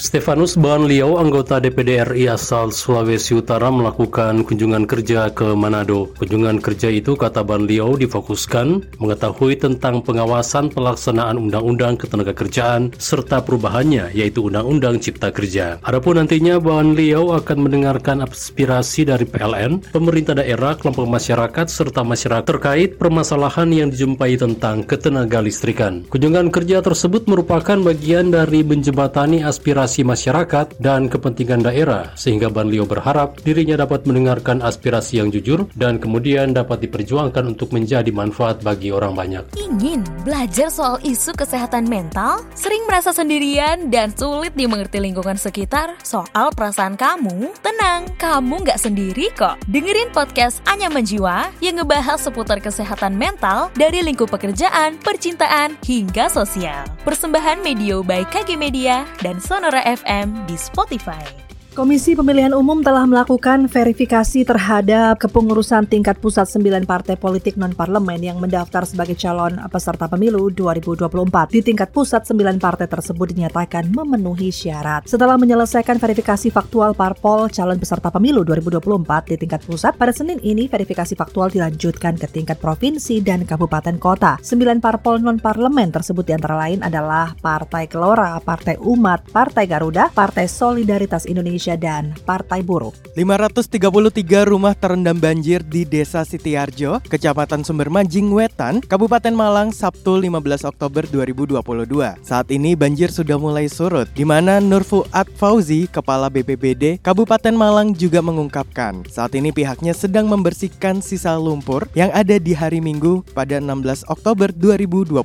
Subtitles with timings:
[0.00, 6.08] Stefanus Banliau, anggota DPD RI asal Sulawesi Utara melakukan kunjungan kerja ke Manado.
[6.16, 14.48] Kunjungan kerja itu, kata Banliau, difokuskan mengetahui tentang pengawasan pelaksanaan Undang-Undang Ketenagakerjaan serta perubahannya, yaitu
[14.48, 15.76] Undang-Undang Cipta Kerja.
[15.84, 22.96] Adapun nantinya Banliau akan mendengarkan aspirasi dari PLN, pemerintah daerah, kelompok masyarakat, serta masyarakat terkait
[22.96, 26.08] permasalahan yang dijumpai tentang ketenaga listrikan.
[26.08, 32.86] Kunjungan kerja tersebut merupakan bagian dari menjembatani aspirasi aspirasi masyarakat dan kepentingan daerah, sehingga Banlio
[32.86, 38.94] berharap dirinya dapat mendengarkan aspirasi yang jujur dan kemudian dapat diperjuangkan untuk menjadi manfaat bagi
[38.94, 39.42] orang banyak.
[39.58, 42.46] Ingin belajar soal isu kesehatan mental?
[42.54, 47.50] Sering merasa sendirian dan sulit dimengerti lingkungan sekitar soal perasaan kamu?
[47.58, 49.58] Tenang, kamu nggak sendiri kok.
[49.66, 56.86] Dengerin podcast Anya Menjiwa yang ngebahas seputar kesehatan mental dari lingkup pekerjaan, percintaan, hingga sosial.
[57.02, 61.49] Persembahan Medio by KG Media dan Sonora FM di Spotify.
[61.80, 68.36] Komisi Pemilihan Umum telah melakukan verifikasi terhadap kepengurusan tingkat pusat 9 partai politik non-parlemen yang
[68.36, 71.08] mendaftar sebagai calon peserta pemilu 2024.
[71.48, 75.08] Di tingkat pusat, 9 partai tersebut dinyatakan memenuhi syarat.
[75.08, 80.68] Setelah menyelesaikan verifikasi faktual parpol calon peserta pemilu 2024 di tingkat pusat, pada Senin ini
[80.68, 84.36] verifikasi faktual dilanjutkan ke tingkat provinsi dan kabupaten kota.
[84.44, 90.44] 9 parpol non-parlemen tersebut di antara lain adalah Partai Gelora, Partai Umat, Partai Garuda, Partai
[90.44, 92.94] Solidaritas Indonesia, Indonesia dan Partai Buruh.
[93.14, 100.66] 533 rumah terendam banjir di Desa Sitiarjo, Kecamatan Sumber Manjing Wetan, Kabupaten Malang, Sabtu 15
[100.66, 102.18] Oktober 2022.
[102.22, 107.94] Saat ini banjir sudah mulai surut, di mana Nur Fuad Fauzi, Kepala BPBD Kabupaten Malang
[107.94, 113.58] juga mengungkapkan, saat ini pihaknya sedang membersihkan sisa lumpur yang ada di hari Minggu pada
[113.58, 115.20] 16 Oktober 2022.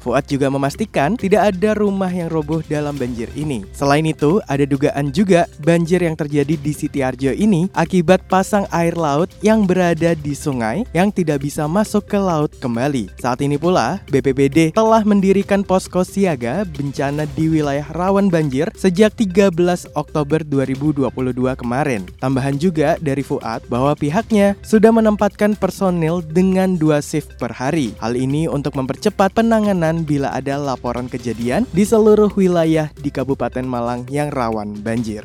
[0.00, 3.66] Fuad juga memastikan tidak ada rumah yang roboh dalam banjir ini.
[3.74, 9.32] Selain itu, ada dugaan juga banjir yang terjadi di Sitiarjo ini akibat pasang air laut
[9.40, 13.08] yang berada di sungai yang tidak bisa masuk ke laut kembali.
[13.16, 19.48] Saat ini pula, BPBD telah mendirikan posko siaga bencana di wilayah rawan banjir sejak 13
[19.96, 21.08] Oktober 2022
[21.56, 22.04] kemarin.
[22.20, 27.96] Tambahan juga dari Fuad bahwa pihaknya sudah menempatkan personil dengan dua shift per hari.
[28.04, 34.04] Hal ini untuk mempercepat penanganan bila ada laporan kejadian di seluruh wilayah di Kabupaten Malang
[34.12, 35.24] yang rawan banjir.